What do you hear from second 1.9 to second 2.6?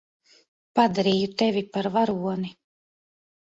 varoni.